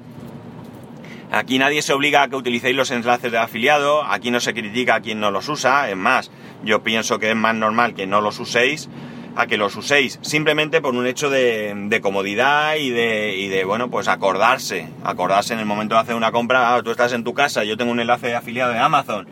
aquí 1.31 1.59
nadie 1.59 1.81
se 1.81 1.93
obliga 1.93 2.23
a 2.23 2.27
que 2.27 2.35
utilicéis 2.35 2.75
los 2.75 2.91
enlaces 2.91 3.31
de 3.31 3.37
afiliado, 3.37 4.03
aquí 4.03 4.31
no 4.31 4.39
se 4.39 4.53
critica 4.53 4.95
a 4.95 5.01
quien 5.01 5.19
no 5.19 5.31
los 5.31 5.49
usa, 5.49 5.89
es 5.89 5.97
más, 5.97 6.31
yo 6.63 6.83
pienso 6.83 7.19
que 7.19 7.29
es 7.31 7.35
más 7.35 7.55
normal 7.55 7.93
que 7.93 8.07
no 8.07 8.21
los 8.21 8.39
uséis 8.39 8.89
a 9.35 9.45
que 9.45 9.57
los 9.57 9.75
uséis, 9.75 10.17
simplemente 10.23 10.81
por 10.81 10.95
un 10.95 11.05
hecho 11.05 11.29
de, 11.29 11.99
comodidad 12.01 12.75
y 12.75 12.89
de, 12.89 13.47
de, 13.51 13.65
bueno, 13.65 13.89
pues 13.89 14.07
acordarse, 14.07 14.89
acordarse 15.03 15.53
en 15.53 15.59
el 15.59 15.65
momento 15.65 15.93
de 15.93 16.01
hacer 16.01 16.15
una 16.15 16.31
compra, 16.31 16.73
ah, 16.73 16.81
tú 16.81 16.89
estás 16.89 17.13
en 17.13 17.23
tu 17.23 17.35
casa, 17.35 17.63
yo 17.63 17.77
tengo 17.77 17.91
un 17.91 17.99
enlace 17.99 18.27
de 18.27 18.35
afiliado 18.35 18.73
de 18.73 18.79
Amazon, 18.79 19.27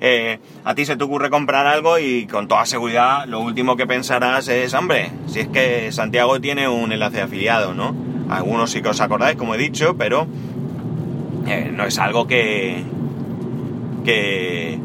eh, 0.00 0.40
a 0.64 0.74
ti 0.74 0.84
se 0.84 0.96
te 0.96 1.04
ocurre 1.04 1.30
comprar 1.30 1.66
algo 1.66 1.98
y 1.98 2.26
con 2.26 2.48
toda 2.48 2.66
seguridad 2.66 3.24
lo 3.26 3.40
último 3.40 3.76
que 3.76 3.86
pensarás 3.86 4.48
es, 4.48 4.74
hombre, 4.74 5.10
si 5.26 5.40
es 5.40 5.48
que 5.48 5.90
Santiago 5.92 6.40
tiene 6.40 6.68
un 6.68 6.92
enlace 6.92 7.22
afiliado, 7.22 7.72
¿no? 7.72 7.96
Algunos 8.28 8.72
sí 8.72 8.82
que 8.82 8.88
os 8.88 9.00
acordáis, 9.00 9.36
como 9.36 9.54
he 9.54 9.58
dicho, 9.58 9.96
pero 9.96 10.26
eh, 11.46 11.70
no 11.72 11.84
es 11.84 11.98
algo 11.98 12.26
que... 12.26 12.82
que 14.04 14.78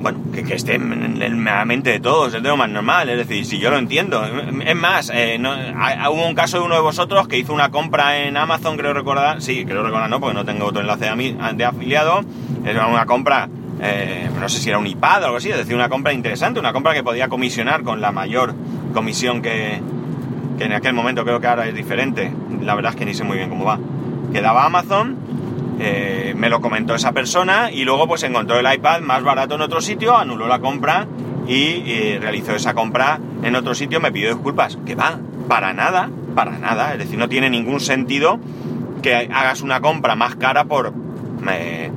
bueno, 0.00 0.18
que, 0.32 0.54
esté 0.54 0.76
en, 0.76 1.44
la 1.44 1.64
mente 1.64 1.90
de 1.90 1.98
todos, 1.98 2.32
es 2.32 2.40
de 2.40 2.48
lo 2.48 2.56
más 2.56 2.70
normal, 2.70 3.08
es 3.08 3.18
decir, 3.18 3.44
si 3.44 3.58
yo 3.58 3.68
lo 3.70 3.78
entiendo. 3.78 4.24
Es 4.64 4.76
más, 4.76 5.10
eh, 5.12 5.40
hubo 5.40 6.24
un 6.24 6.36
caso 6.36 6.60
de 6.60 6.64
uno 6.64 6.76
de 6.76 6.80
vosotros 6.80 7.26
que 7.26 7.36
hizo 7.36 7.52
una 7.52 7.70
compra 7.70 8.18
en 8.18 8.36
Amazon, 8.36 8.76
creo 8.76 8.94
recordar, 8.94 9.42
sí, 9.42 9.64
creo 9.64 9.82
recordar, 9.82 10.08
no, 10.08 10.20
porque 10.20 10.34
no 10.34 10.44
tengo 10.44 10.66
otro 10.66 10.82
enlace 10.82 11.06
de, 11.06 11.36
de 11.54 11.64
afiliado, 11.64 12.20
era 12.64 12.86
una 12.86 13.06
compra 13.06 13.48
eh, 13.80 14.28
no 14.38 14.48
sé 14.48 14.58
si 14.58 14.68
era 14.68 14.78
un 14.78 14.86
iPad 14.86 15.22
o 15.22 15.26
algo 15.26 15.36
así, 15.36 15.50
es 15.50 15.56
decir, 15.56 15.74
una 15.74 15.88
compra 15.88 16.12
interesante, 16.12 16.58
una 16.58 16.72
compra 16.72 16.94
que 16.94 17.02
podía 17.02 17.28
comisionar 17.28 17.82
con 17.82 18.00
la 18.00 18.10
mayor 18.10 18.54
comisión 18.92 19.40
que, 19.40 19.80
en 20.58 20.72
aquel 20.72 20.92
momento 20.92 21.24
creo 21.24 21.40
que 21.40 21.46
ahora 21.46 21.68
es 21.68 21.74
diferente, 21.74 22.32
la 22.62 22.74
verdad 22.74 22.92
es 22.92 22.96
que 22.96 23.04
ni 23.04 23.14
sé 23.14 23.22
muy 23.22 23.36
bien 23.36 23.48
cómo 23.48 23.64
va. 23.64 23.78
Quedaba 24.32 24.64
Amazon, 24.64 25.16
eh, 25.78 26.34
me 26.36 26.48
lo 26.48 26.60
comentó 26.60 26.94
esa 26.94 27.12
persona 27.12 27.70
y 27.70 27.84
luego 27.84 28.06
pues 28.08 28.22
encontró 28.22 28.58
el 28.58 28.72
iPad 28.72 29.00
más 29.00 29.22
barato 29.22 29.54
en 29.54 29.62
otro 29.62 29.80
sitio, 29.80 30.16
anuló 30.16 30.48
la 30.48 30.58
compra 30.58 31.06
y, 31.46 32.18
realizó 32.18 32.52
esa 32.54 32.74
compra 32.74 33.18
en 33.42 33.56
otro 33.56 33.74
sitio, 33.74 34.00
me 34.00 34.12
pidió 34.12 34.28
disculpas, 34.28 34.78
que 34.84 34.94
va, 34.94 35.18
para 35.48 35.72
nada, 35.72 36.10
para 36.34 36.58
nada, 36.58 36.92
es 36.92 36.98
decir, 36.98 37.18
no 37.18 37.28
tiene 37.28 37.48
ningún 37.48 37.80
sentido 37.80 38.38
que 39.02 39.14
hagas 39.14 39.62
una 39.62 39.80
compra 39.80 40.14
más 40.14 40.36
cara 40.36 40.64
por... 40.64 40.92
Eh, 41.50 41.90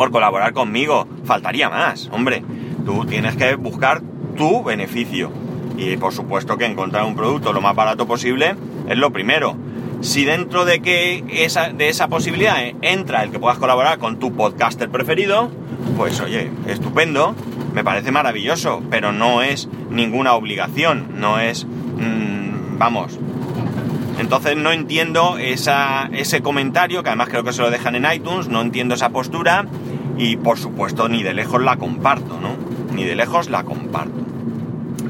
por 0.00 0.10
colaborar 0.10 0.54
conmigo. 0.54 1.06
Faltaría 1.26 1.68
más, 1.68 2.08
hombre. 2.10 2.42
Tú 2.86 3.04
tienes 3.04 3.36
que 3.36 3.54
buscar 3.56 4.00
tu 4.34 4.62
beneficio. 4.62 5.30
Y 5.76 5.98
por 5.98 6.14
supuesto 6.14 6.56
que 6.56 6.64
encontrar 6.64 7.04
un 7.04 7.14
producto 7.14 7.52
lo 7.52 7.60
más 7.60 7.76
barato 7.76 8.06
posible 8.06 8.54
es 8.88 8.96
lo 8.96 9.12
primero. 9.12 9.56
Si 10.00 10.24
dentro 10.24 10.64
de 10.64 10.80
que 10.80 11.24
esa, 11.30 11.70
de 11.70 11.88
esa 11.88 12.08
posibilidad 12.08 12.56
entra 12.82 13.22
el 13.22 13.30
que 13.30 13.38
puedas 13.38 13.58
colaborar 13.58 13.98
con 13.98 14.18
tu 14.18 14.32
podcaster 14.34 14.88
preferido, 14.88 15.50
pues 15.96 16.20
oye, 16.20 16.50
estupendo, 16.66 17.34
me 17.74 17.84
parece 17.84 18.10
maravilloso, 18.10 18.82
pero 18.90 19.12
no 19.12 19.42
es 19.42 19.68
ninguna 19.90 20.32
obligación, 20.32 21.20
no 21.20 21.38
es, 21.38 21.66
mmm, 21.66 22.78
vamos. 22.78 23.18
Entonces 24.18 24.56
no 24.56 24.72
entiendo 24.72 25.38
esa, 25.38 26.08
ese 26.12 26.42
comentario, 26.42 27.02
que 27.02 27.08
además 27.08 27.28
creo 27.28 27.44
que 27.44 27.52
se 27.52 27.62
lo 27.62 27.70
dejan 27.70 27.94
en 27.94 28.10
iTunes, 28.10 28.48
no 28.48 28.60
entiendo 28.60 28.94
esa 28.94 29.10
postura 29.10 29.66
y 30.18 30.36
por 30.36 30.58
supuesto 30.58 31.08
ni 31.08 31.22
de 31.22 31.32
lejos 31.32 31.62
la 31.62 31.76
comparto, 31.76 32.38
¿no? 32.40 32.56
Ni 32.94 33.04
de 33.04 33.16
lejos 33.16 33.48
la 33.48 33.64
comparto. 33.64 34.20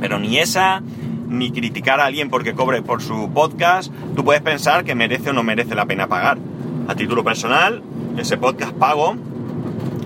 Pero 0.00 0.18
ni 0.18 0.38
esa, 0.38 0.82
ni 1.30 1.50
criticar 1.52 2.00
a 2.00 2.06
alguien 2.06 2.28
porque 2.28 2.52
cobre 2.52 2.82
por 2.82 3.00
su 3.00 3.30
podcast, 3.32 3.92
tú 4.14 4.24
puedes 4.24 4.42
pensar 4.42 4.84
que 4.84 4.94
merece 4.94 5.30
o 5.30 5.32
no 5.32 5.42
merece 5.42 5.74
la 5.74 5.86
pena 5.86 6.08
pagar. 6.08 6.38
A 6.88 6.94
título 6.94 7.22
personal, 7.24 7.82
ese 8.18 8.36
podcast 8.36 8.72
pago 8.72 9.16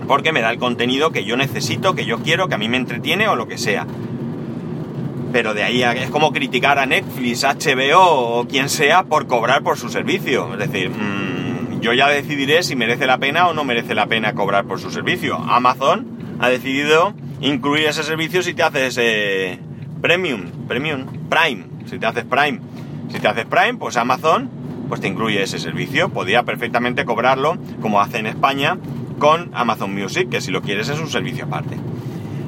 porque 0.06 0.32
me 0.32 0.42
da 0.42 0.50
el 0.50 0.58
contenido 0.58 1.10
que 1.10 1.24
yo 1.24 1.36
necesito, 1.36 1.94
que 1.94 2.04
yo 2.04 2.18
quiero, 2.18 2.48
que 2.48 2.54
a 2.54 2.58
mí 2.58 2.68
me 2.68 2.76
entretiene 2.76 3.26
o 3.26 3.36
lo 3.36 3.48
que 3.48 3.58
sea. 3.58 3.86
Pero 5.32 5.54
de 5.54 5.64
ahí 5.64 5.82
a, 5.82 5.92
es 5.92 6.10
como 6.10 6.32
criticar 6.32 6.78
a 6.78 6.86
Netflix, 6.86 7.42
HBO 7.42 8.38
o 8.40 8.46
quien 8.46 8.68
sea 8.68 9.04
por 9.04 9.26
cobrar 9.26 9.62
por 9.62 9.78
su 9.78 9.88
servicio. 9.88 10.52
Es 10.52 10.70
decir, 10.70 10.90
mmm, 10.90 11.80
yo 11.80 11.92
ya 11.92 12.08
decidiré 12.08 12.62
si 12.62 12.76
merece 12.76 13.06
la 13.06 13.18
pena 13.18 13.48
o 13.48 13.54
no 13.54 13.64
merece 13.64 13.94
la 13.94 14.06
pena 14.06 14.34
cobrar 14.34 14.64
por 14.66 14.78
su 14.78 14.90
servicio. 14.90 15.36
Amazon 15.36 16.06
ha 16.38 16.48
decidido 16.48 17.14
incluir 17.40 17.86
ese 17.86 18.02
servicio 18.02 18.42
si 18.42 18.54
te 18.54 18.62
haces 18.62 18.98
eh, 19.00 19.58
Premium, 20.04 20.50
Premium, 20.68 21.06
Prime, 21.30 21.64
si 21.86 21.98
te 21.98 22.04
haces 22.04 22.24
Prime. 22.24 22.60
Si 23.10 23.18
te 23.20 23.26
haces 23.26 23.46
Prime, 23.46 23.78
pues 23.78 23.96
Amazon 23.96 24.50
pues 24.86 25.00
te 25.00 25.08
incluye 25.08 25.42
ese 25.42 25.58
servicio. 25.58 26.10
Podría 26.10 26.42
perfectamente 26.42 27.06
cobrarlo, 27.06 27.56
como 27.80 28.02
hace 28.02 28.18
en 28.18 28.26
España, 28.26 28.76
con 29.18 29.50
Amazon 29.54 29.94
Music, 29.94 30.28
que 30.28 30.42
si 30.42 30.50
lo 30.50 30.60
quieres 30.60 30.90
es 30.90 31.00
un 31.00 31.08
servicio 31.08 31.46
aparte. 31.46 31.78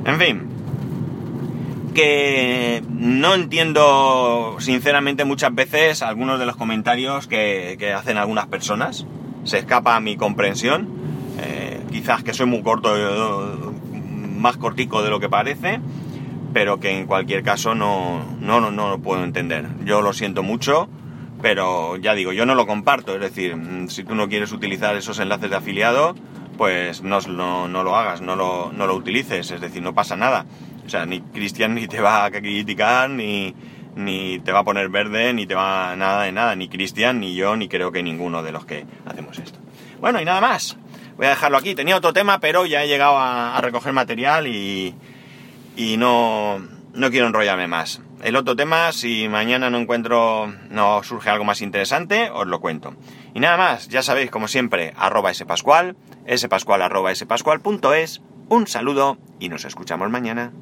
En 0.05 0.19
fin, 0.19 0.43
que 1.95 2.83
no 2.91 3.33
entiendo 3.33 4.57
sinceramente 4.59 5.25
muchas 5.25 5.55
veces 5.55 6.03
algunos 6.03 6.39
de 6.39 6.45
los 6.45 6.57
comentarios 6.57 7.27
que, 7.27 7.95
hacen 7.97 8.19
algunas 8.19 8.49
personas. 8.49 9.07
Se 9.45 9.57
escapa 9.57 9.97
a 9.97 10.01
mi 10.01 10.19
comprensión. 10.19 10.89
Eh, 11.41 11.81
quizás 11.91 12.23
que 12.23 12.35
soy 12.35 12.45
muy 12.45 12.61
corto, 12.61 12.93
más 14.37 14.59
cortico 14.59 15.03
de 15.03 15.09
lo 15.09 15.21
que 15.21 15.31
parece, 15.31 15.81
pero 16.57 16.81
que 16.81 16.89
en 16.89 17.07
cualquier 17.07 17.43
caso 17.43 17.75
no, 17.75 18.25
no, 18.41 18.63
no, 18.63 18.71
no 18.71 18.89
lo 18.89 18.99
puedo 18.99 19.23
entender. 19.23 19.67
Yo 19.85 20.01
lo 20.01 20.15
siento 20.15 20.43
mucho, 20.43 20.89
pero 21.43 21.99
ya 21.99 22.15
digo, 22.15 22.33
yo 22.33 22.47
no 22.47 22.55
lo 22.55 22.67
comparto. 22.67 23.15
Es 23.15 23.21
decir, 23.21 23.55
si 23.89 24.05
tú 24.05 24.15
no 24.15 24.27
quieres 24.31 24.53
utilizar 24.53 24.97
esos 24.97 25.19
enlaces 25.19 25.51
de 25.51 25.57
afiliado, 25.57 26.15
pues 26.57 27.03
no, 27.03 27.21
no, 27.21 27.69
no, 27.69 27.83
lo 27.83 27.95
hagas, 27.95 28.23
no 28.23 28.37
lo, 28.37 28.73
no 28.73 28.87
lo 28.87 28.95
utilices, 28.95 29.51
es 29.51 29.61
decir, 29.61 29.83
no 29.83 29.95
pasa 29.95 30.17
nada. 30.17 30.47
O 30.87 30.89
sea, 30.89 31.05
ni 31.05 31.21
Cristian 31.21 31.75
ni 31.75 31.89
te 31.89 32.01
va 32.01 32.25
a 32.25 32.31
criticar, 32.31 33.11
ni, 33.11 33.55
ni 33.95 34.39
te 34.39 34.51
va 34.51 34.61
a 34.61 34.65
poner 34.65 34.89
verde, 34.89 35.35
ni 35.35 35.47
te 35.47 35.55
va 35.55 35.95
nada 35.95 36.23
de 36.23 36.33
nada, 36.33 36.57
ni 36.57 36.71
Cristian, 36.71 37.21
ni 37.21 37.35
yo, 37.35 37.55
ni 37.55 37.69
creo 37.69 37.93
que 37.93 38.03
ninguno 38.03 38.43
de 38.43 38.53
los 38.53 38.65
que 38.65 38.87
hacemos 39.05 39.39
esto. 39.39 39.59
Bueno, 40.01 40.23
y 40.23 40.25
nada 40.25 40.41
más. 40.41 40.79
Voy 41.19 41.27
a 41.27 41.31
dejarlo 41.31 41.59
aquí. 41.59 41.75
Tenía 41.75 41.97
otro 41.97 42.15
tema, 42.15 42.41
pero 42.41 42.65
ya 42.65 42.83
he 42.83 42.89
llegado 42.89 43.19
a 43.19 43.61
recoger 43.61 43.93
material 43.93 44.47
y, 44.47 44.95
y 45.77 45.97
no, 45.97 46.59
no 46.95 47.11
quiero 47.11 47.27
enrollarme 47.27 47.69
más. 47.69 48.01
El 48.23 48.35
otro 48.35 48.57
tema, 48.57 48.93
si 48.93 49.29
mañana 49.29 49.71
no 49.71 49.79
encuentro, 49.79 50.53
no 50.71 51.03
surge 51.03 51.31
algo 51.31 51.45
más 51.45 51.61
interesante, 51.61 52.31
os 52.31 52.47
lo 52.47 52.61
cuento. 52.61 52.95
Y 53.35 53.41
nada 53.41 53.57
más, 53.59 53.89
ya 53.89 54.03
sabéis, 54.03 54.31
como 54.31 54.49
siempre, 54.49 54.95
arroba 54.97 55.33
spascual, 55.35 55.97
spascual 56.35 56.83
arroba 56.83 57.15
spascual.es, 57.15 58.23
un 58.49 58.67
saludo 58.67 59.19
y 59.39 59.51
nos 59.51 59.65
escuchamos 59.65 60.11
mañana. 60.11 60.53